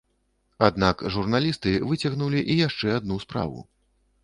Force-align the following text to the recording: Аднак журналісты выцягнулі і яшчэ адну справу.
Аднак 0.67 1.03
журналісты 1.15 1.75
выцягнулі 1.91 2.41
і 2.55 2.57
яшчэ 2.67 2.99
адну 3.03 3.21
справу. 3.29 3.65